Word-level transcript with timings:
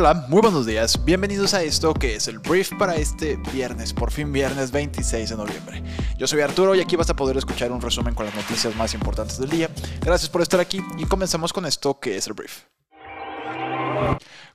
Hola, 0.00 0.14
muy 0.28 0.40
buenos 0.40 0.64
días. 0.64 1.04
Bienvenidos 1.04 1.54
a 1.54 1.64
esto 1.64 1.92
que 1.92 2.14
es 2.14 2.28
el 2.28 2.38
brief 2.38 2.72
para 2.78 2.94
este 2.94 3.36
viernes, 3.52 3.92
por 3.92 4.12
fin 4.12 4.32
viernes 4.32 4.70
26 4.70 5.30
de 5.30 5.36
noviembre. 5.36 5.82
Yo 6.16 6.28
soy 6.28 6.40
Arturo 6.40 6.76
y 6.76 6.80
aquí 6.80 6.94
vas 6.94 7.10
a 7.10 7.16
poder 7.16 7.36
escuchar 7.36 7.72
un 7.72 7.80
resumen 7.80 8.14
con 8.14 8.24
las 8.24 8.34
noticias 8.36 8.76
más 8.76 8.94
importantes 8.94 9.40
del 9.40 9.50
día. 9.50 9.68
Gracias 10.00 10.30
por 10.30 10.40
estar 10.40 10.60
aquí 10.60 10.80
y 10.98 11.04
comenzamos 11.06 11.52
con 11.52 11.66
esto 11.66 11.98
que 11.98 12.16
es 12.16 12.28
el 12.28 12.34
brief. 12.34 12.60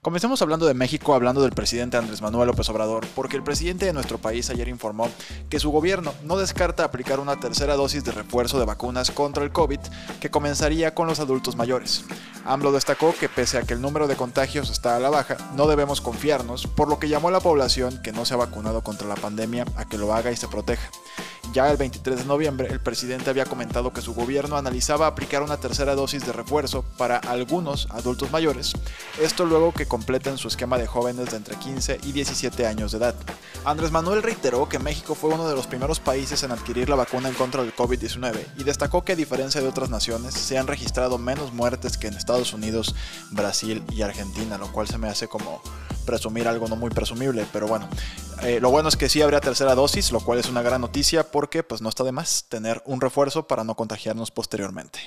Comencemos 0.02 0.42
hablando 0.42 0.66
de 0.66 0.74
México, 0.74 1.14
hablando 1.14 1.42
del 1.42 1.54
presidente 1.54 1.96
Andrés 1.96 2.22
Manuel 2.22 2.48
López 2.48 2.68
Obrador, 2.70 3.08
porque 3.16 3.38
el 3.38 3.44
presidente 3.44 3.86
de 3.86 3.94
nuestro 3.94 4.18
país 4.18 4.50
ayer 4.50 4.68
informó 4.68 5.10
que 5.50 5.60
su 5.60 5.72
gobierno 5.72 6.14
no 6.24 6.38
descarta 6.38 6.84
aplicar 6.84 7.22
una 7.22 7.40
tercera 7.40 7.76
dosis 7.76 8.04
de 8.04 8.12
refuerzo 8.12 8.60
de 8.60 8.66
vacunas 8.66 9.12
contra 9.12 9.46
el 9.46 9.54
COVID 9.54 9.80
que 10.20 10.30
comenzaría 10.30 10.94
con 10.94 11.08
los 11.08 11.22
adultos 11.22 11.56
mayores. 11.56 12.04
AMLO 12.46 12.74
destacó 12.74 13.16
que 13.18 13.30
pese 13.30 13.58
a 13.58 13.62
que 13.62 13.74
el 13.74 13.82
número 13.82 14.08
de 14.08 14.18
contagios 14.18 14.70
está 14.70 14.98
a 14.98 15.00
la 15.00 15.10
baja, 15.10 15.38
no 15.56 15.68
debemos 15.68 16.02
confiarnos, 16.02 16.68
por 16.68 16.90
lo 16.90 17.00
que 17.00 17.08
llamó 17.08 17.30
a 17.30 17.32
la 17.32 17.40
población 17.40 18.02
que 18.04 18.12
no 18.12 18.26
se 18.26 18.34
ha 18.34 18.38
vacunado 18.38 18.84
contra 18.84 19.08
la 19.08 19.16
pandemia 19.16 19.66
a 19.78 19.86
que 19.86 19.98
lo 19.98 20.14
haga 20.14 20.32
y 20.32 20.36
se 20.36 20.50
proteja. 20.50 20.90
Ya 21.54 21.70
el 21.70 21.78
23 21.78 22.18
de 22.18 22.26
noviembre, 22.26 22.68
el 22.72 22.80
presidente 22.80 23.30
había 23.30 23.46
comentado 23.46 23.94
que 23.94 24.02
su 24.02 24.16
gobierno 24.16 24.58
analizaba 24.58 25.06
aplicar 25.06 25.44
una 25.44 25.58
tercera 25.58 25.94
dosis 25.94 26.26
de 26.26 26.34
refuerzo 26.34 26.84
para 26.98 27.18
algunos 27.18 27.88
adultos 27.92 28.32
mayores, 28.32 28.74
esto 29.22 29.46
luego 29.46 29.72
que 29.72 29.86
completen 29.86 30.40
su 30.40 30.48
esquema 30.48 30.80
de 30.80 30.88
jóvenes 30.88 31.30
de 31.30 31.38
entre 31.38 31.56
15 31.56 32.00
y 32.06 32.12
17 32.12 32.66
años 32.66 32.92
de 32.92 32.98
edad. 32.98 33.16
Andrés 33.66 33.92
Manuel 33.92 34.24
reiteró 34.24 34.68
que 34.68 34.80
México 34.80 35.14
fue 35.14 35.30
uno 35.30 35.48
de 35.48 35.56
los 35.56 35.68
primeros 35.68 36.00
países 36.00 36.42
en 36.42 36.52
adquirir 36.52 36.90
la 36.90 36.96
vacuna 36.96 37.30
en 37.30 37.36
contra 37.36 37.62
del 37.62 37.76
COVID-19 37.76 38.34
y 38.58 38.64
destacó 38.64 39.06
que 39.06 39.12
a 39.12 39.16
diferencia 39.16 39.62
de 39.62 39.68
otras 39.68 39.92
naciones 39.92 40.34
se 40.34 40.58
han 40.58 40.66
registrado 40.66 41.20
menos 41.20 41.54
muertes 41.54 42.00
que 42.00 42.08
en 42.08 42.16
Estados 42.16 42.54
Unidos, 42.54 42.96
Brasil 43.30 43.84
y 43.92 44.02
Argentina, 44.02 44.58
lo 44.58 44.72
cual 44.72 44.88
se 44.88 44.98
me 44.98 45.08
hace 45.08 45.28
como 45.28 45.62
presumir 46.04 46.48
algo 46.48 46.68
no 46.68 46.76
muy 46.76 46.90
presumible, 46.90 47.46
pero 47.52 47.68
bueno. 47.68 47.88
Eh, 48.44 48.60
lo 48.60 48.70
bueno 48.70 48.90
es 48.90 48.98
que 48.98 49.10
sí 49.10 49.22
habría 49.22 49.40
tercera 49.40 49.76
dosis, 49.76 50.12
lo 50.12 50.20
cual 50.20 50.40
es 50.40 50.50
una 50.50 50.62
gran 50.62 50.82
noticia 50.82 51.32
porque 51.32 51.64
pues 51.64 51.82
no 51.82 51.90
está 51.90 52.04
de 52.04 52.12
más 52.12 52.46
tener 52.50 52.82
un 52.86 53.02
refuerzo 53.02 53.48
para 53.48 53.64
no 53.64 53.76
contagiarnos 53.76 54.32
posteriormente. 54.32 55.00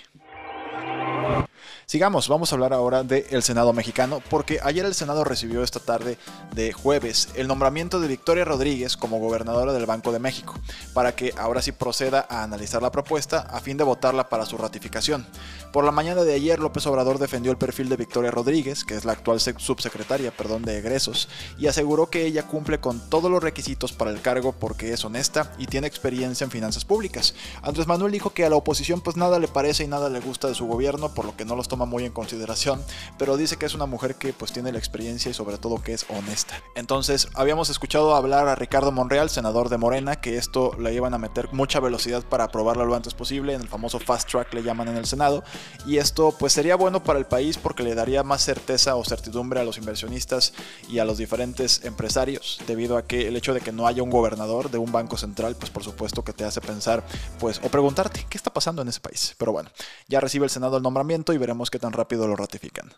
Sigamos, 1.89 2.27
vamos 2.27 2.51
a 2.51 2.57
hablar 2.57 2.73
ahora 2.73 3.05
del 3.05 3.45
Senado 3.45 3.73
mexicano, 3.73 4.21
porque 4.29 4.59
ayer 4.65 4.85
el 4.85 4.95
Senado 4.95 5.23
recibió 5.23 5.63
esta 5.63 5.79
tarde 5.79 6.19
de 6.53 6.73
jueves 6.73 7.29
el 7.37 7.47
nombramiento 7.47 8.01
de 8.01 8.09
Victoria 8.09 8.45
Rodríguez 8.45 8.97
como 8.97 9.21
gobernadora 9.21 9.73
del 9.73 9.87
Banco 9.87 10.11
de 10.11 10.19
México, 10.19 10.55
para 10.95 11.15
que 11.15 11.33
ahora 11.39 11.63
sí 11.63 11.71
proceda 11.71 12.27
a 12.29 12.43
analizar 12.43 12.83
la 12.83 12.91
propuesta 12.91 13.39
a 13.39 13.61
fin 13.61 13.77
de 13.77 13.85
votarla 13.85 14.29
para 14.29 14.47
su 14.47 14.59
ratificación. 14.59 15.25
Por 15.73 15.85
la 15.85 15.93
mañana 15.93 16.25
de 16.25 16.35
ayer, 16.35 16.59
López 16.59 16.87
Obrador 16.89 17.19
defendió 17.19 17.53
el 17.53 17.59
perfil 17.59 17.89
de 17.89 17.97
Victoria 17.97 18.33
Rodríguez, 18.33 18.85
que 18.85 18.95
es 18.95 19.05
la 19.05 19.13
actual 19.13 19.39
subsecretaria 19.39 20.33
perdón, 20.33 20.63
de 20.63 20.79
egresos, 20.79 21.29
y 21.57 21.69
aseguró 21.69 22.11
que 22.11 22.27
ella 22.27 22.49
cumple 22.49 22.81
con 22.81 22.99
todos 23.11 23.31
los 23.31 23.43
requisitos 23.43 23.93
para 23.93 24.11
el 24.11 24.21
cargo 24.21 24.53
porque 24.53 24.93
es 24.93 25.05
honesta 25.05 25.53
y 25.57 25.67
tiene 25.67 25.87
experiencia 25.87 26.45
en 26.45 26.51
finanzas 26.51 26.85
públicas. 26.85 27.35
Andrés 27.63 27.87
Manuel 27.87 28.11
dijo 28.11 28.31
que 28.31 28.45
a 28.45 28.51
la 28.51 28.57
oposición 28.57 29.03
pues 29.03 29.17
nada 29.17 29.39
le 29.39 29.47
parece 29.47 29.85
y 29.85 29.87
nada 29.87 30.09
le 30.09 30.19
gusta 30.19 30.49
de 30.49 30.55
su 30.55 30.67
gobierno, 30.67 31.15
por 31.17 31.25
lo 31.25 31.35
que 31.35 31.47
no 31.47 31.57
los 31.57 31.67
toma 31.67 31.87
muy 31.87 32.05
en 32.05 32.13
consideración, 32.13 32.81
pero 33.19 33.39
dice 33.39 33.57
que 33.57 33.65
es 33.65 33.75
una 33.75 33.87
mujer 33.87 34.17
que 34.17 34.35
pues 34.35 34.53
tiene 34.53 34.71
la 34.71 34.79
experiencia 34.79 35.31
y 35.31 35.35
sobre 35.35 35.57
todo 35.57 35.83
que 35.83 35.95
es 35.95 36.05
honesta. 36.11 36.63
Entonces, 36.75 37.29
habíamos 37.35 37.71
escuchado 37.71 38.15
hablar 38.15 38.47
a 38.49 38.55
Ricardo 38.55 38.93
Monreal, 38.93 39.31
senador 39.31 39.71
de 39.71 39.79
Morena, 39.79 40.17
que 40.17 40.37
esto 40.37 40.77
le 40.79 40.93
iban 40.93 41.15
a 41.15 41.19
meter 41.19 41.53
mucha 41.53 41.81
velocidad 41.81 42.23
para 42.23 42.45
aprobarla 42.45 42.85
lo 42.85 42.95
antes 42.95 43.15
posible, 43.15 43.55
en 43.55 43.63
el 43.63 43.69
famoso 43.69 43.99
fast 43.99 44.31
track 44.31 44.53
le 44.53 44.63
llaman 44.63 44.89
en 44.89 44.99
el 44.99 45.07
Senado, 45.07 45.43
y 45.87 45.97
esto 45.97 46.35
pues 46.39 46.53
sería 46.53 46.77
bueno 46.77 47.03
para 47.03 47.19
el 47.19 47.25
país 47.25 47.57
porque 47.57 47.83
le 47.83 47.95
daría 47.95 48.23
más 48.23 48.45
certeza 48.45 48.95
o 48.95 49.05
certidumbre 49.05 49.59
a 49.59 49.65
los 49.65 49.79
inversionistas 49.79 50.53
y 50.91 50.99
a 50.99 51.07
los 51.07 51.17
diferentes 51.17 51.83
empresarios, 51.85 52.61
debido 52.67 52.99
a 52.99 53.07
que 53.07 53.27
el 53.27 53.37
hecho 53.37 53.55
de 53.55 53.63
que 53.63 53.73
no 53.73 53.87
haya 53.87 54.03
un 54.03 54.11
gobernador 54.11 54.71
de 54.71 54.77
un 54.77 54.93
banco 54.93 55.17
central, 55.17 55.57
pues 55.57 55.71
por 55.71 55.83
supuesto 55.83 56.23
que 56.23 56.35
te 56.35 56.45
hace 56.45 56.61
pensar, 56.61 57.03
pues, 57.41 57.59
o 57.65 57.71
preguntarte, 57.71 58.27
¿qué 58.29 58.37
está 58.37 58.53
pasando 58.53 58.83
en 58.83 58.89
ese 58.89 59.01
país? 59.01 59.35
Pero 59.39 59.53
bueno, 59.53 59.71
ya 60.09 60.21
recibe 60.21 60.45
el 60.45 60.51
Senado 60.51 60.77
el 60.77 60.83
nombramiento 60.83 61.06
y 61.33 61.39
veremos 61.39 61.71
qué 61.71 61.79
tan 61.79 61.93
rápido 61.93 62.27
lo 62.27 62.37
ratifican. 62.37 62.93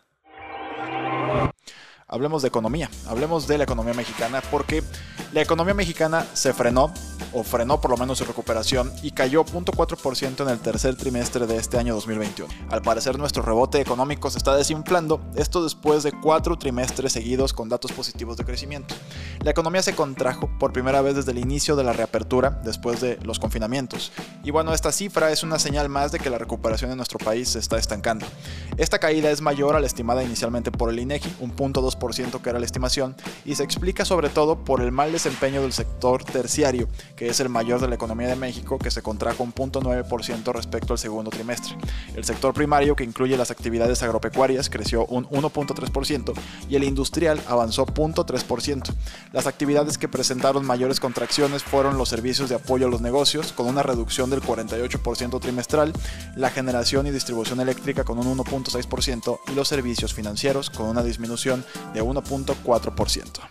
Hablemos 2.11 2.41
de 2.41 2.47
economía, 2.47 2.89
hablemos 3.07 3.47
de 3.47 3.59
la 3.59 3.65
economía 3.65 3.93
mexicana 3.93 4.41
porque 4.49 4.83
la 5.31 5.43
economía 5.43 5.75
mexicana 5.75 6.25
se 6.33 6.53
frenó 6.53 6.91
o 7.33 7.43
frenó 7.43 7.79
por 7.79 7.91
lo 7.91 7.97
menos 7.97 8.17
su 8.17 8.25
recuperación 8.25 8.91
y 9.03 9.11
cayó 9.11 9.45
0.4% 9.45 10.41
en 10.41 10.49
el 10.49 10.57
tercer 10.57 10.95
trimestre 10.95 11.45
de 11.45 11.57
este 11.57 11.77
año 11.77 11.93
2021. 11.93 12.51
Al 12.71 12.81
parecer 12.81 13.19
nuestro 13.19 13.43
rebote 13.43 13.79
económico 13.79 14.31
se 14.31 14.39
está 14.39 14.55
desinflando, 14.55 15.21
esto 15.35 15.63
después 15.63 16.01
de 16.01 16.11
cuatro 16.11 16.57
trimestres 16.57 17.13
seguidos 17.13 17.53
con 17.53 17.69
datos 17.69 17.91
positivos 17.91 18.37
de 18.37 18.45
crecimiento. 18.45 18.95
La 19.43 19.51
economía 19.51 19.83
se 19.83 19.93
contrajo 19.93 20.49
por 20.57 20.73
primera 20.73 21.03
vez 21.03 21.15
desde 21.15 21.31
el 21.31 21.37
inicio 21.37 21.75
de 21.75 21.83
la 21.83 21.93
reapertura, 21.93 22.59
después 22.63 23.01
de 23.01 23.19
los 23.21 23.37
confinamientos. 23.37 24.11
Y 24.43 24.49
bueno, 24.49 24.73
esta 24.73 24.91
cifra 24.91 25.31
es 25.31 25.43
una 25.43 25.59
señal 25.59 25.89
más 25.89 26.11
de 26.11 26.17
que 26.17 26.31
la 26.31 26.39
recuperación 26.39 26.89
en 26.89 26.97
nuestro 26.97 27.19
país 27.19 27.49
se 27.49 27.59
está 27.59 27.77
estancando. 27.77 28.25
Esta 28.77 28.97
caída 28.97 29.29
es 29.29 29.41
mayor 29.41 29.75
a 29.75 29.79
la 29.79 29.85
estimada 29.85 30.23
inicialmente 30.23 30.71
por 30.71 30.89
el 30.89 30.97
INEGI, 30.97 31.35
un 31.39 31.51
punto 31.51 31.83
que 31.99 32.49
era 32.49 32.59
la 32.59 32.65
estimación, 32.65 33.15
y 33.45 33.55
se 33.55 33.63
explica 33.63 34.05
sobre 34.05 34.29
todo 34.29 34.63
por 34.63 34.81
el 34.81 34.91
mal 34.91 35.11
desempeño 35.11 35.61
del 35.61 35.73
sector 35.73 36.23
terciario, 36.23 36.87
que 37.15 37.27
es 37.27 37.39
el 37.39 37.49
mayor 37.49 37.81
de 37.81 37.87
la 37.87 37.95
economía 37.95 38.27
de 38.27 38.35
México, 38.35 38.79
que 38.79 38.89
se 38.89 39.01
contrajo 39.01 39.43
un 39.43 39.53
0.9% 39.53 40.53
respecto 40.53 40.93
al 40.93 40.99
segundo 40.99 41.29
trimestre. 41.29 41.75
El 42.15 42.23
sector 42.23 42.53
primario, 42.53 42.95
que 42.95 43.03
incluye 43.03 43.37
las 43.37 43.51
actividades 43.51 44.01
agropecuarias, 44.01 44.69
creció 44.69 45.05
un 45.05 45.25
1.3% 45.27 46.33
y 46.69 46.75
el 46.75 46.83
industrial 46.83 47.41
avanzó 47.47 47.85
0.3%. 47.85 48.93
Las 49.33 49.47
actividades 49.47 49.97
que 49.97 50.07
presentaron 50.07 50.65
mayores 50.65 50.99
contracciones 50.99 51.63
fueron 51.63 51.97
los 51.97 52.09
servicios 52.09 52.49
de 52.49 52.55
apoyo 52.55 52.87
a 52.87 52.89
los 52.89 53.01
negocios, 53.01 53.53
con 53.53 53.67
una 53.67 53.83
reducción 53.83 54.29
del 54.29 54.41
48% 54.41 55.39
trimestral, 55.39 55.93
la 56.35 56.49
generación 56.49 57.07
y 57.07 57.11
distribución 57.11 57.59
eléctrica 57.59 58.03
con 58.03 58.17
un 58.19 58.37
1.6% 58.37 59.39
y 59.51 59.53
los 59.53 59.67
servicios 59.67 60.13
financieros 60.13 60.69
con 60.69 60.87
una 60.87 61.03
disminución 61.03 61.65
de 61.93 62.01
1.4%. 62.01 63.49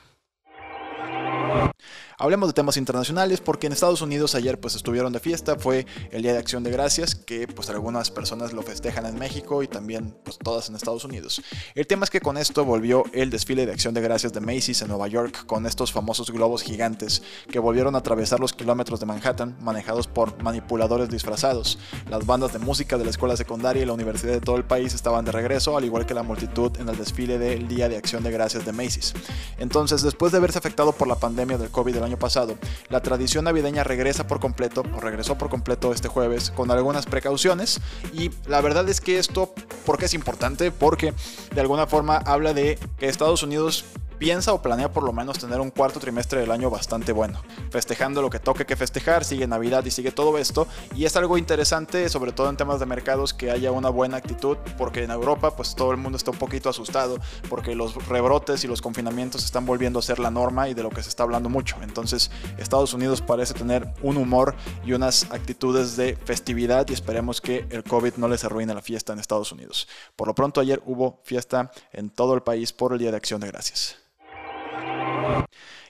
Hablemos 2.20 2.48
de 2.48 2.52
temas 2.52 2.76
internacionales 2.76 3.40
porque 3.40 3.68
en 3.68 3.72
Estados 3.72 4.02
Unidos 4.02 4.34
ayer 4.34 4.58
pues 4.58 4.74
estuvieron 4.74 5.12
de 5.12 5.20
fiesta, 5.20 5.56
fue 5.56 5.86
el 6.10 6.22
Día 6.22 6.32
de 6.32 6.38
Acción 6.40 6.64
de 6.64 6.72
Gracias 6.72 7.14
que 7.14 7.46
pues 7.46 7.70
algunas 7.70 8.10
personas 8.10 8.52
lo 8.52 8.62
festejan 8.62 9.06
en 9.06 9.16
México 9.20 9.62
y 9.62 9.68
también 9.68 10.16
pues 10.24 10.36
todas 10.36 10.68
en 10.68 10.74
Estados 10.74 11.04
Unidos. 11.04 11.40
El 11.76 11.86
tema 11.86 12.02
es 12.02 12.10
que 12.10 12.20
con 12.20 12.36
esto 12.36 12.64
volvió 12.64 13.04
el 13.12 13.30
desfile 13.30 13.66
de 13.66 13.72
Acción 13.72 13.94
de 13.94 14.00
Gracias 14.00 14.32
de 14.32 14.40
Macy's 14.40 14.82
en 14.82 14.88
Nueva 14.88 15.06
York 15.06 15.46
con 15.46 15.64
estos 15.64 15.92
famosos 15.92 16.32
globos 16.32 16.64
gigantes 16.64 17.22
que 17.52 17.60
volvieron 17.60 17.94
a 17.94 17.98
atravesar 17.98 18.40
los 18.40 18.52
kilómetros 18.52 18.98
de 18.98 19.06
Manhattan 19.06 19.56
manejados 19.60 20.08
por 20.08 20.42
manipuladores 20.42 21.08
disfrazados. 21.10 21.78
Las 22.10 22.26
bandas 22.26 22.52
de 22.52 22.58
música 22.58 22.98
de 22.98 23.04
la 23.04 23.10
escuela 23.10 23.36
secundaria 23.36 23.84
y 23.84 23.86
la 23.86 23.92
universidad 23.92 24.32
de 24.32 24.40
todo 24.40 24.56
el 24.56 24.64
país 24.64 24.92
estaban 24.92 25.24
de 25.24 25.30
regreso, 25.30 25.76
al 25.76 25.84
igual 25.84 26.04
que 26.04 26.14
la 26.14 26.24
multitud 26.24 26.76
en 26.80 26.88
el 26.88 26.98
desfile 26.98 27.38
del 27.38 27.68
Día 27.68 27.88
de 27.88 27.96
Acción 27.96 28.24
de 28.24 28.32
Gracias 28.32 28.66
de 28.66 28.72
Macy's. 28.72 29.14
Entonces, 29.58 30.02
después 30.02 30.32
de 30.32 30.40
verse 30.40 30.58
afectado 30.58 30.90
por 30.90 31.06
la 31.06 31.14
pandemia 31.14 31.56
del 31.58 31.70
COVID 31.70 32.07
año 32.08 32.18
pasado, 32.18 32.56
la 32.88 33.00
tradición 33.00 33.44
navideña 33.44 33.84
regresa 33.84 34.26
por 34.26 34.40
completo, 34.40 34.82
o 34.96 35.00
regresó 35.00 35.36
por 35.36 35.50
completo 35.50 35.92
este 35.92 36.08
jueves, 36.08 36.50
con 36.50 36.70
algunas 36.70 37.06
precauciones. 37.06 37.80
Y 38.12 38.30
la 38.46 38.60
verdad 38.60 38.88
es 38.88 39.00
que 39.00 39.18
esto, 39.18 39.52
¿por 39.84 39.98
qué 39.98 40.06
es 40.06 40.14
importante? 40.14 40.70
Porque 40.70 41.12
de 41.54 41.60
alguna 41.60 41.86
forma 41.86 42.16
habla 42.16 42.54
de 42.54 42.78
que 42.98 43.08
Estados 43.08 43.42
Unidos 43.42 43.84
piensa 44.18 44.52
o 44.52 44.62
planea 44.62 44.90
por 44.90 45.02
lo 45.02 45.12
menos 45.12 45.38
tener 45.38 45.60
un 45.60 45.70
cuarto 45.70 46.00
trimestre 46.00 46.40
del 46.40 46.50
año 46.50 46.70
bastante 46.70 47.12
bueno, 47.12 47.40
festejando 47.70 48.22
lo 48.22 48.30
que 48.30 48.38
toque 48.38 48.66
que 48.66 48.76
festejar, 48.76 49.24
sigue 49.24 49.46
Navidad 49.46 49.84
y 49.84 49.90
sigue 49.90 50.12
todo 50.12 50.38
esto, 50.38 50.66
y 50.94 51.04
es 51.04 51.16
algo 51.16 51.38
interesante, 51.38 52.08
sobre 52.08 52.32
todo 52.32 52.50
en 52.50 52.56
temas 52.56 52.80
de 52.80 52.86
mercados, 52.86 53.34
que 53.34 53.50
haya 53.50 53.72
una 53.72 53.90
buena 53.90 54.16
actitud, 54.16 54.56
porque 54.76 55.04
en 55.04 55.10
Europa 55.10 55.54
pues 55.56 55.74
todo 55.74 55.92
el 55.92 55.96
mundo 55.96 56.16
está 56.16 56.30
un 56.30 56.38
poquito 56.38 56.68
asustado, 56.68 57.18
porque 57.48 57.74
los 57.74 57.94
rebrotes 58.08 58.64
y 58.64 58.66
los 58.66 58.82
confinamientos 58.82 59.44
están 59.44 59.66
volviendo 59.66 59.98
a 59.98 60.02
ser 60.02 60.18
la 60.18 60.30
norma 60.30 60.68
y 60.68 60.74
de 60.74 60.82
lo 60.82 60.90
que 60.90 61.02
se 61.02 61.08
está 61.08 61.22
hablando 61.22 61.48
mucho, 61.48 61.76
entonces 61.82 62.30
Estados 62.58 62.94
Unidos 62.94 63.20
parece 63.20 63.54
tener 63.54 63.88
un 64.02 64.16
humor 64.16 64.54
y 64.84 64.92
unas 64.92 65.24
actitudes 65.30 65.96
de 65.96 66.16
festividad 66.16 66.86
y 66.88 66.92
esperemos 66.92 67.40
que 67.40 67.66
el 67.70 67.84
COVID 67.84 68.14
no 68.16 68.28
les 68.28 68.44
arruine 68.44 68.74
la 68.74 68.82
fiesta 68.82 69.12
en 69.12 69.18
Estados 69.18 69.52
Unidos. 69.52 69.88
Por 70.16 70.28
lo 70.28 70.34
pronto 70.34 70.60
ayer 70.60 70.82
hubo 70.86 71.20
fiesta 71.24 71.70
en 71.92 72.10
todo 72.10 72.34
el 72.34 72.42
país 72.42 72.72
por 72.72 72.92
el 72.92 72.98
Día 72.98 73.10
de 73.10 73.16
Acción 73.16 73.40
de 73.40 73.48
Gracias. 73.48 74.07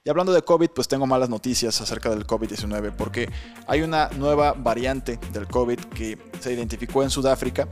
Y 0.05 0.11
hablando 0.11 0.33
de 0.33 0.43
COVID, 0.43 0.71
pues 0.71 0.89
tengo 0.89 1.07
malas 1.07 1.29
noticias 1.29 1.81
acerca 1.81 2.11
del 2.11 2.27
COVID-19 2.27 2.93
porque 2.97 3.29
hay 3.67 3.83
una 3.83 4.09
nueva 4.17 4.53
variante 4.53 5.19
del 5.33 5.47
COVID 5.47 5.79
que 5.95 6.19
se 6.41 6.53
identificó 6.53 7.03
en 7.03 7.11
Sudáfrica 7.11 7.69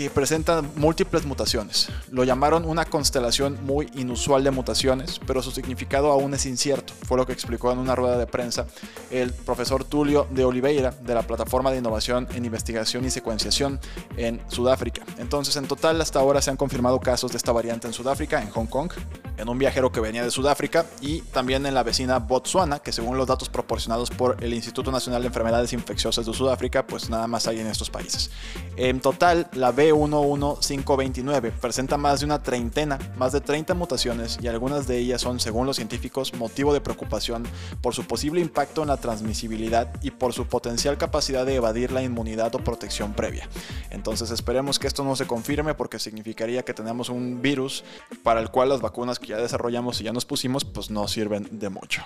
que 0.00 0.08
presenta 0.08 0.62
múltiples 0.76 1.26
mutaciones. 1.26 1.88
Lo 2.10 2.24
llamaron 2.24 2.64
una 2.64 2.86
constelación 2.86 3.58
muy 3.66 3.90
inusual 3.94 4.42
de 4.42 4.50
mutaciones, 4.50 5.20
pero 5.26 5.42
su 5.42 5.50
significado 5.50 6.10
aún 6.10 6.32
es 6.32 6.46
incierto, 6.46 6.94
fue 7.06 7.18
lo 7.18 7.26
que 7.26 7.34
explicó 7.34 7.70
en 7.70 7.76
una 7.76 7.94
rueda 7.94 8.16
de 8.16 8.26
prensa 8.26 8.66
el 9.10 9.34
profesor 9.34 9.84
Tulio 9.84 10.26
de 10.30 10.46
Oliveira 10.46 10.92
de 11.02 11.14
la 11.14 11.20
Plataforma 11.20 11.70
de 11.70 11.76
Innovación 11.76 12.26
en 12.34 12.46
Investigación 12.46 13.04
y 13.04 13.10
Secuenciación 13.10 13.78
en 14.16 14.40
Sudáfrica. 14.48 15.02
Entonces, 15.18 15.54
en 15.56 15.68
total 15.68 16.00
hasta 16.00 16.18
ahora 16.18 16.40
se 16.40 16.48
han 16.48 16.56
confirmado 16.56 16.98
casos 16.98 17.32
de 17.32 17.36
esta 17.36 17.52
variante 17.52 17.86
en 17.86 17.92
Sudáfrica, 17.92 18.40
en 18.40 18.48
Hong 18.48 18.68
Kong, 18.68 18.90
en 19.36 19.48
un 19.50 19.58
viajero 19.58 19.92
que 19.92 20.00
venía 20.00 20.24
de 20.24 20.30
Sudáfrica 20.30 20.86
y 21.02 21.20
también 21.20 21.66
en 21.66 21.74
la 21.74 21.82
vecina 21.82 22.18
Botswana, 22.20 22.78
que 22.78 22.92
según 22.92 23.18
los 23.18 23.26
datos 23.26 23.50
proporcionados 23.50 24.08
por 24.08 24.42
el 24.42 24.54
Instituto 24.54 24.90
Nacional 24.90 25.20
de 25.20 25.28
Enfermedades 25.28 25.74
Infecciosas 25.74 26.24
de 26.24 26.32
Sudáfrica, 26.32 26.86
pues 26.86 27.10
nada 27.10 27.26
más 27.26 27.46
hay 27.46 27.60
en 27.60 27.66
estos 27.66 27.90
países. 27.90 28.30
En 28.76 29.00
total, 29.00 29.48
la 29.52 29.72
B11529 29.92 31.52
presenta 31.52 31.96
más 31.96 32.20
de 32.20 32.26
una 32.26 32.42
treintena, 32.42 32.98
más 33.16 33.32
de 33.32 33.40
30 33.40 33.74
mutaciones 33.74 34.38
y 34.40 34.48
algunas 34.48 34.86
de 34.86 34.98
ellas 34.98 35.20
son, 35.20 35.40
según 35.40 35.66
los 35.66 35.76
científicos, 35.76 36.34
motivo 36.34 36.72
de 36.72 36.80
preocupación 36.80 37.44
por 37.80 37.94
su 37.94 38.04
posible 38.04 38.40
impacto 38.40 38.82
en 38.82 38.88
la 38.88 38.96
transmisibilidad 38.96 39.90
y 40.02 40.10
por 40.10 40.32
su 40.32 40.46
potencial 40.46 40.98
capacidad 40.98 41.46
de 41.46 41.56
evadir 41.56 41.92
la 41.92 42.02
inmunidad 42.02 42.54
o 42.54 42.58
protección 42.58 43.12
previa. 43.14 43.48
Entonces 43.90 44.30
esperemos 44.30 44.78
que 44.78 44.86
esto 44.86 45.04
no 45.04 45.16
se 45.16 45.26
confirme 45.26 45.74
porque 45.74 45.98
significaría 45.98 46.64
que 46.64 46.74
tenemos 46.74 47.08
un 47.08 47.42
virus 47.42 47.84
para 48.22 48.40
el 48.40 48.50
cual 48.50 48.68
las 48.68 48.80
vacunas 48.80 49.18
que 49.18 49.28
ya 49.28 49.36
desarrollamos 49.36 50.00
y 50.00 50.04
ya 50.04 50.12
nos 50.12 50.24
pusimos 50.24 50.64
pues 50.64 50.90
no 50.90 51.08
sirven 51.08 51.48
de 51.50 51.68
mucho. 51.68 52.02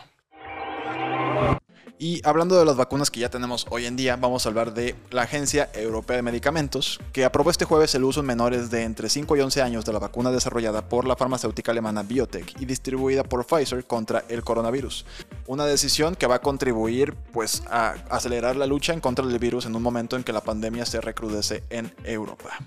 Y 1.99 2.21
hablando 2.27 2.59
de 2.59 2.65
las 2.65 2.77
vacunas 2.77 3.11
que 3.11 3.21
ya 3.21 3.31
tenemos 3.31 3.67
hoy 3.71 3.87
en 3.87 3.95
día, 3.95 4.17
vamos 4.17 4.45
a 4.45 4.49
hablar 4.49 4.75
de 4.75 4.97
la 5.11 5.23
Agencia 5.23 5.71
Europea 5.75 6.17
de 6.17 6.23
Medicamentos, 6.23 6.99
que 7.13 7.25
aprobó 7.25 7.51
este 7.51 7.65
jueves 7.65 7.95
el 7.95 8.03
uso 8.03 8.21
en 8.21 8.27
menores 8.27 8.69
de 8.71 8.83
entre 8.83 9.09
5 9.09 9.37
y 9.37 9.41
11 9.41 9.63
años 9.63 9.85
de 9.85 9.93
la 9.93 10.01
vacuna 10.01 10.33
desarrollada 10.33 10.89
por 10.89 11.07
la 11.07 11.15
farmacéutica 11.15 11.71
alemana 11.71 12.03
Biotech 12.03 12.61
y 12.61 12.65
distribuida 12.65 13.23
por 13.23 13.47
Pfizer 13.47 13.85
contra 13.85 14.25
el 14.29 14.43
coronavirus. 14.43 15.07
Una 15.47 15.67
decisión 15.67 16.17
que 16.17 16.27
va 16.27 16.37
a 16.37 16.41
contribuir 16.41 17.15
pues 17.33 17.63
a 17.71 17.95
acelerar 18.11 18.57
la 18.57 18.67
lucha 18.67 18.93
en 18.93 19.01
contra 19.01 19.25
del 19.25 19.39
virus 19.39 19.67
en 19.67 19.77
un 19.77 19.83
momento 19.83 20.17
en 20.17 20.25
que 20.25 20.33
la 20.33 20.43
pandemia 20.43 20.87
se 20.87 21.01
recrudece 21.01 21.63
en 21.71 21.95
Europa. 22.03 22.59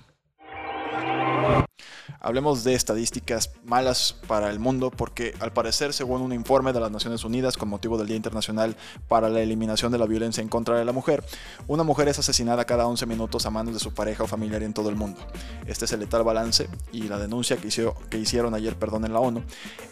Hablemos 2.19 2.63
de 2.63 2.73
estadísticas 2.73 3.51
malas 3.63 4.15
para 4.27 4.49
el 4.49 4.59
mundo 4.59 4.91
porque 4.91 5.33
al 5.39 5.53
parecer, 5.53 5.93
según 5.93 6.21
un 6.21 6.33
informe 6.33 6.73
de 6.73 6.79
las 6.79 6.91
Naciones 6.91 7.23
Unidas 7.23 7.57
con 7.57 7.69
motivo 7.69 7.97
del 7.97 8.07
Día 8.07 8.15
Internacional 8.15 8.75
para 9.07 9.29
la 9.29 9.41
Eliminación 9.41 9.91
de 9.91 9.97
la 9.97 10.07
Violencia 10.07 10.41
en 10.41 10.49
contra 10.49 10.77
de 10.77 10.85
la 10.85 10.93
Mujer, 10.93 11.23
una 11.67 11.83
mujer 11.83 12.07
es 12.07 12.17
asesinada 12.19 12.65
cada 12.65 12.87
11 12.87 13.05
minutos 13.05 13.45
a 13.45 13.51
manos 13.51 13.73
de 13.73 13.79
su 13.79 13.93
pareja 13.93 14.23
o 14.23 14.27
familiar 14.27 14.63
en 14.63 14.73
todo 14.73 14.89
el 14.89 14.95
mundo. 14.95 15.19
Este 15.67 15.85
es 15.85 15.91
el 15.91 15.99
letal 15.99 16.23
balance 16.23 16.67
y 16.91 17.03
la 17.03 17.19
denuncia 17.19 17.57
que, 17.57 18.17
hicieron 18.17 18.53
ayer 18.55 18.75
perdón, 18.75 19.05
en 19.05 19.13
la 19.13 19.19
ONU. 19.19 19.43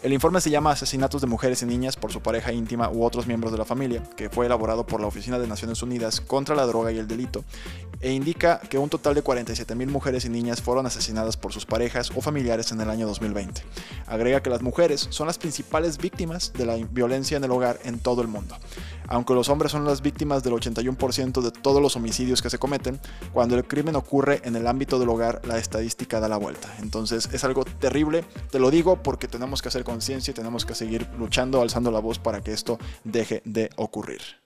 El 0.02 0.12
informe 0.12 0.40
se 0.40 0.50
llama 0.50 0.72
Asesinatos 0.72 1.20
de 1.20 1.26
mujeres 1.26 1.62
y 1.62 1.66
niñas 1.66 1.96
por 1.96 2.12
su 2.12 2.22
pareja 2.22 2.52
íntima 2.52 2.90
u 2.90 3.04
otros 3.04 3.26
miembros 3.26 3.52
de 3.52 3.58
la 3.58 3.64
familia, 3.64 4.02
que 4.16 4.30
fue 4.30 4.46
elaborado 4.46 4.86
por 4.86 5.00
la 5.00 5.06
Oficina 5.06 5.38
de 5.38 5.46
Naciones 5.46 5.82
Unidas 5.82 6.20
contra 6.20 6.56
la 6.56 6.66
Droga 6.66 6.90
y 6.92 6.98
el 6.98 7.06
Delito, 7.06 7.44
e 8.00 8.12
indica 8.12 8.60
que 8.60 8.78
un 8.78 8.88
total 8.88 9.14
de 9.14 9.22
47.000 9.22 9.86
mujeres 9.88 10.24
y 10.24 10.28
niñas 10.28 10.60
fueron 10.60 10.86
asesinadas 10.86 11.36
por 11.36 11.52
sus 11.52 11.64
parejas 11.64 11.75
o 12.14 12.20
familiares 12.22 12.72
en 12.72 12.80
el 12.80 12.88
año 12.88 13.06
2020. 13.06 13.62
Agrega 14.06 14.42
que 14.42 14.48
las 14.48 14.62
mujeres 14.62 15.08
son 15.10 15.26
las 15.26 15.36
principales 15.36 15.98
víctimas 15.98 16.52
de 16.54 16.64
la 16.64 16.76
violencia 16.76 17.36
en 17.36 17.44
el 17.44 17.50
hogar 17.50 17.78
en 17.84 17.98
todo 17.98 18.22
el 18.22 18.28
mundo. 18.28 18.56
Aunque 19.08 19.34
los 19.34 19.50
hombres 19.50 19.72
son 19.72 19.84
las 19.84 20.00
víctimas 20.00 20.42
del 20.42 20.54
81% 20.54 21.42
de 21.42 21.50
todos 21.50 21.82
los 21.82 21.94
homicidios 21.96 22.40
que 22.40 22.48
se 22.48 22.58
cometen, 22.58 22.98
cuando 23.32 23.56
el 23.56 23.64
crimen 23.64 23.94
ocurre 23.94 24.40
en 24.44 24.56
el 24.56 24.66
ámbito 24.66 24.98
del 24.98 25.10
hogar, 25.10 25.42
la 25.46 25.58
estadística 25.58 26.18
da 26.18 26.28
la 26.28 26.38
vuelta. 26.38 26.74
Entonces 26.80 27.28
es 27.30 27.44
algo 27.44 27.64
terrible, 27.64 28.24
te 28.50 28.58
lo 28.58 28.70
digo 28.70 29.02
porque 29.02 29.28
tenemos 29.28 29.60
que 29.60 29.68
hacer 29.68 29.84
conciencia 29.84 30.30
y 30.30 30.34
tenemos 30.34 30.64
que 30.64 30.74
seguir 30.74 31.06
luchando, 31.18 31.60
alzando 31.60 31.90
la 31.90 32.00
voz 32.00 32.18
para 32.18 32.40
que 32.40 32.52
esto 32.52 32.78
deje 33.04 33.42
de 33.44 33.68
ocurrir. 33.76 34.45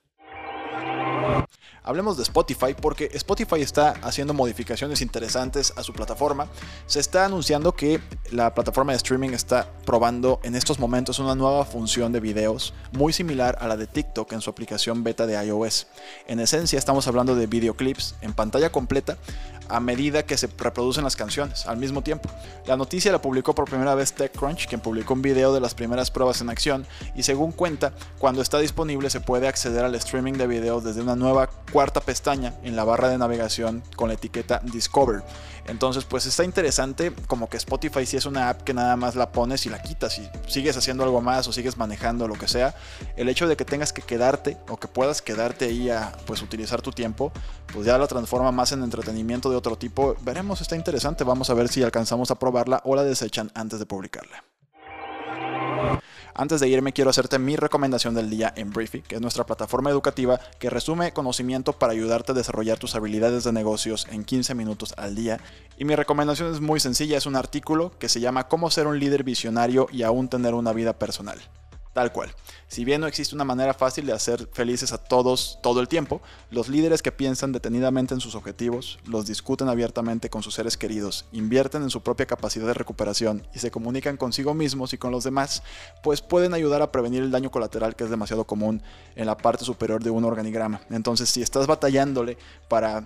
Hablemos 1.83 2.17
de 2.17 2.23
Spotify 2.25 2.75
porque 2.81 3.11
Spotify 3.15 3.63
está 3.63 3.95
haciendo 4.03 4.35
modificaciones 4.35 5.01
interesantes 5.01 5.73
a 5.77 5.83
su 5.83 5.93
plataforma. 5.93 6.47
Se 6.87 7.01
está 7.01 7.25
anunciando 7.25 7.73
que 7.73 8.01
la 8.31 8.55
plataforma 8.55 8.93
de 8.93 8.99
streaming 8.99 9.31
está 9.31 9.67
probando 9.87 10.41
en 10.43 10.55
estos 10.55 10.79
momentos 10.79 11.19
una 11.19 11.35
nueva 11.35 11.65
función 11.65 12.13
de 12.13 12.21
videos 12.21 12.75
muy 12.93 13.13
similar 13.13 13.57
a 13.61 13.67
la 13.67 13.77
de 13.77 13.87
TikTok 13.87 14.33
en 14.33 14.41
su 14.41 14.51
aplicación 14.51 15.03
beta 15.03 15.27
de 15.27 15.43
iOS. 15.45 15.87
En 16.27 16.39
esencia 16.41 16.79
estamos 16.79 17.09
hablando 17.09 17.35
de 17.35 17.47
videoclips 17.47 18.15
en 18.21 18.35
pantalla 18.35 18.71
completa 18.71 19.17
a 19.71 19.81
medida 19.81 20.25
que 20.25 20.37
se 20.37 20.49
reproducen 20.59 21.05
las 21.05 21.17
canciones 21.17 21.67
al 21.67 21.77
mismo 21.77 22.03
tiempo. 22.03 22.29
La 22.67 22.77
noticia 22.77 23.13
la 23.13 23.23
publicó 23.23 23.55
por 23.55 23.71
primera 23.71 23.95
vez 23.95 24.13
TechCrunch, 24.13 24.67
quien 24.67 24.81
publicó 24.81 25.15
un 25.15 25.23
video 25.23 25.55
de 25.55 25.61
las 25.61 25.75
primeras 25.75 26.11
pruebas 26.11 26.41
en 26.41 26.51
acción 26.51 26.87
y 27.15 27.23
según 27.23 27.53
cuenta, 27.53 27.93
cuando 28.19 28.43
está 28.43 28.59
disponible 28.59 29.11
se 29.11 29.21
puede 29.21 29.49
acceder 29.49 29.85
al 29.85 29.95
streaming 29.95 30.35
de 30.35 30.47
videos 30.47 30.85
desde 30.85 31.03
una 31.03 31.17
nueva 31.21 31.47
cuarta 31.47 32.01
pestaña 32.01 32.55
en 32.65 32.75
la 32.75 32.83
barra 32.83 33.09
de 33.09 33.19
navegación 33.19 33.85
con 33.95 34.09
la 34.09 34.15
etiqueta 34.15 34.61
Discover. 34.65 35.23
Entonces, 35.67 36.05
pues 36.05 36.27
está 36.27 36.43
interesante, 36.43 37.13
como 37.29 37.49
que 37.49 37.57
Spotify 37.57 38.05
si 38.05 38.17
es 38.17 38.27
una 38.27 38.49
app 38.49 38.63
que 38.63 38.75
nada 38.75 38.97
más 38.97 39.15
la 39.15 39.31
pones 39.31 39.67
y 39.67 39.69
la 39.69 39.81
quitas 39.81 40.19
y 40.19 40.29
sigues 40.49 40.77
haciendo 40.77 41.05
algo 41.05 41.21
más 41.21 41.47
o 41.47 41.53
sigues 41.53 41.77
manejando 41.77 42.27
lo 42.27 42.35
que 42.35 42.49
sea. 42.49 42.75
El 43.17 43.29
hecho 43.29 43.47
de 43.47 43.57
que 43.57 43.65
tengas 43.65 43.93
que 43.93 44.03
quedarte 44.03 44.57
o 44.69 44.79
que 44.79 44.89
puedas 44.89 45.23
quedarte 45.23 45.67
ahí 45.67 45.89
a 45.89 46.13
pues 46.27 46.43
utilizar 46.43 46.83
tu 46.83 46.91
tiempo, 46.91 47.31
pues 47.73 47.87
ya 47.87 47.99
la 47.99 48.09
transforma 48.09 48.51
más 48.51 48.73
en 48.73 48.83
entretenimiento 48.83 49.49
de 49.49 49.57
otro 49.57 49.77
tipo. 49.77 50.17
Veremos, 50.23 50.61
está 50.61 50.75
interesante, 50.75 51.23
vamos 51.23 51.51
a 51.51 51.55
ver 51.55 51.69
si 51.69 51.85
alcanzamos 51.85 52.33
a 52.33 52.39
probarla 52.39 52.81
o 52.85 52.97
la 52.97 53.05
desechan 53.05 53.53
antes 53.55 53.79
de 53.79 53.87
publicarla. 53.87 54.50
Antes 56.35 56.61
de 56.61 56.69
irme 56.69 56.93
quiero 56.93 57.11
hacerte 57.11 57.39
mi 57.39 57.57
recomendación 57.57 58.15
del 58.15 58.31
día 58.31 58.53
en 58.57 58.71
Briefy, 58.71 59.03
que 59.03 59.17
es 59.17 59.21
nuestra 59.21 59.45
plataforma 59.45 59.91
educativa 59.91 60.41
que 60.59 60.71
resume 60.71 61.13
conocimiento 61.13 61.73
para 61.73 61.93
ayudarte 61.93 62.33
a 62.33 62.35
desarrollar 62.35 62.79
tus 62.79 62.95
habilidades 62.95 63.45
de 63.45 63.53
negocios 63.53 64.07
en 64.11 64.25
15 64.25 64.55
minutos 64.55 64.95
al 64.97 65.15
día. 65.15 65.41
Y 65.77 65.85
mi 65.85 65.97
recomendación 65.97 66.53
es 66.53 66.61
muy 66.61 66.81
sencilla, 66.81 67.19
es 67.19 67.27
un 67.27 67.37
artículo 67.37 67.93
que 67.99 68.09
se 68.09 68.21
llama 68.21 68.49
Cómo 68.49 68.71
ser 68.71 68.87
un 68.87 68.99
líder 68.99 69.25
visionario 69.25 69.87
y 69.93 70.03
aún 70.03 70.29
tener 70.29 70.55
una 70.55 70.73
vida 70.73 70.99
personal. 70.99 71.41
Tal 72.01 72.13
cual. 72.13 72.35
Si 72.67 72.87
bien 72.87 73.03
no 73.03 73.07
existe 73.07 73.35
una 73.35 73.45
manera 73.45 73.75
fácil 73.75 74.07
de 74.07 74.15
hacer 74.15 74.49
felices 74.55 74.95
a 74.95 74.97
todos 74.97 75.59
todo 75.63 75.83
el 75.83 75.89
tiempo, 75.89 76.23
los 76.51 76.71
líderes 76.71 77.03
que 77.03 77.13
piensan 77.13 77.53
detenidamente 77.53 78.15
en 78.15 78.21
sus 78.21 78.35
objetivos, 78.35 78.99
los 79.05 79.27
discuten 79.27 79.69
abiertamente 79.69 80.31
con 80.31 80.43
sus 80.43 80.55
seres 80.55 80.79
queridos, 80.79 81.27
invierten 81.31 81.83
en 81.83 81.91
su 81.91 82.03
propia 82.03 82.25
capacidad 82.25 82.67
de 82.67 82.73
recuperación 82.73 83.47
y 83.55 83.59
se 83.59 83.71
comunican 83.71 84.17
consigo 84.17 84.55
mismos 84.55 84.95
y 84.95 84.97
con 84.97 85.13
los 85.13 85.25
demás, 85.25 85.63
pues 86.03 86.23
pueden 86.23 86.55
ayudar 86.55 86.81
a 86.81 86.91
prevenir 86.91 87.23
el 87.23 87.31
daño 87.31 87.51
colateral 87.51 87.95
que 87.95 88.05
es 88.05 88.11
demasiado 88.11 88.45
común 88.45 88.83
en 89.15 89.27
la 89.27 89.37
parte 89.37 89.67
superior 89.67 90.03
de 90.03 90.09
un 90.09 90.25
organigrama. 90.25 90.81
Entonces, 90.89 91.29
si 91.29 91.43
estás 91.43 91.67
batallándole 91.67 92.39
para 92.71 93.05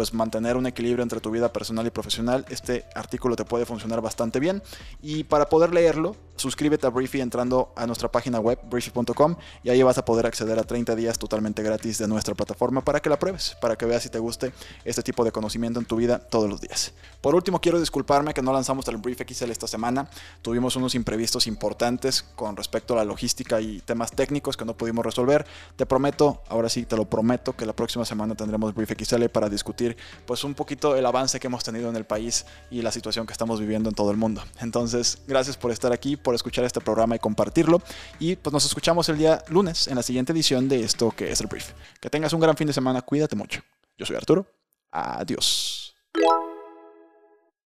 pues 0.00 0.14
mantener 0.14 0.56
un 0.56 0.64
equilibrio 0.64 1.02
entre 1.02 1.20
tu 1.20 1.30
vida 1.30 1.52
personal 1.52 1.86
y 1.86 1.90
profesional, 1.90 2.46
este 2.48 2.86
artículo 2.94 3.36
te 3.36 3.44
puede 3.44 3.66
funcionar 3.66 4.00
bastante 4.00 4.40
bien. 4.40 4.62
Y 5.02 5.24
para 5.24 5.50
poder 5.50 5.74
leerlo, 5.74 6.16
suscríbete 6.36 6.86
a 6.86 6.88
Briefy 6.88 7.20
entrando 7.20 7.70
a 7.76 7.86
nuestra 7.86 8.10
página 8.10 8.40
web, 8.40 8.58
briefy.com, 8.70 9.36
y 9.62 9.68
ahí 9.68 9.82
vas 9.82 9.98
a 9.98 10.04
poder 10.06 10.24
acceder 10.24 10.58
a 10.58 10.64
30 10.64 10.96
días 10.96 11.18
totalmente 11.18 11.62
gratis 11.62 11.98
de 11.98 12.08
nuestra 12.08 12.34
plataforma 12.34 12.82
para 12.82 13.00
que 13.00 13.10
la 13.10 13.18
pruebes, 13.18 13.58
para 13.60 13.76
que 13.76 13.84
veas 13.84 14.02
si 14.02 14.08
te 14.08 14.18
guste 14.18 14.54
este 14.86 15.02
tipo 15.02 15.22
de 15.22 15.32
conocimiento 15.32 15.78
en 15.78 15.84
tu 15.84 15.96
vida 15.96 16.18
todos 16.18 16.48
los 16.48 16.62
días. 16.62 16.94
Por 17.20 17.34
último, 17.34 17.60
quiero 17.60 17.78
disculparme 17.78 18.32
que 18.32 18.40
no 18.40 18.54
lanzamos 18.54 18.88
el 18.88 18.96
Brief 18.96 19.20
XL 19.20 19.50
esta 19.50 19.66
semana. 19.66 20.08
Tuvimos 20.40 20.76
unos 20.76 20.94
imprevistos 20.94 21.46
importantes 21.46 22.22
con 22.22 22.56
respecto 22.56 22.94
a 22.94 22.96
la 22.96 23.04
logística 23.04 23.60
y 23.60 23.82
temas 23.82 24.12
técnicos 24.12 24.56
que 24.56 24.64
no 24.64 24.74
pudimos 24.74 25.04
resolver. 25.04 25.44
Te 25.76 25.84
prometo, 25.84 26.40
ahora 26.48 26.70
sí 26.70 26.86
te 26.86 26.96
lo 26.96 27.04
prometo, 27.04 27.54
que 27.54 27.66
la 27.66 27.74
próxima 27.74 28.06
semana 28.06 28.34
tendremos 28.34 28.74
Brief 28.74 28.92
XL 28.98 29.26
para 29.26 29.50
discutir 29.50 29.89
pues 30.26 30.44
un 30.44 30.54
poquito 30.54 30.96
el 30.96 31.06
avance 31.06 31.40
que 31.40 31.46
hemos 31.46 31.64
tenido 31.64 31.88
en 31.88 31.96
el 31.96 32.04
país 32.04 32.46
y 32.70 32.82
la 32.82 32.92
situación 32.92 33.26
que 33.26 33.32
estamos 33.32 33.60
viviendo 33.60 33.88
en 33.88 33.94
todo 33.94 34.10
el 34.10 34.16
mundo. 34.16 34.42
Entonces, 34.60 35.22
gracias 35.26 35.56
por 35.56 35.70
estar 35.70 35.92
aquí, 35.92 36.16
por 36.16 36.34
escuchar 36.34 36.64
este 36.64 36.80
programa 36.80 37.16
y 37.16 37.18
compartirlo. 37.18 37.82
Y 38.18 38.36
pues 38.36 38.52
nos 38.52 38.64
escuchamos 38.64 39.08
el 39.08 39.18
día 39.18 39.42
lunes 39.48 39.88
en 39.88 39.96
la 39.96 40.02
siguiente 40.02 40.32
edición 40.32 40.68
de 40.68 40.82
esto 40.82 41.10
que 41.10 41.30
es 41.30 41.40
el 41.40 41.46
brief. 41.46 41.72
Que 42.00 42.10
tengas 42.10 42.32
un 42.32 42.40
gran 42.40 42.56
fin 42.56 42.66
de 42.66 42.72
semana, 42.72 43.02
cuídate 43.02 43.36
mucho. 43.36 43.62
Yo 43.96 44.06
soy 44.06 44.16
Arturo. 44.16 44.46
Adiós. 44.90 45.79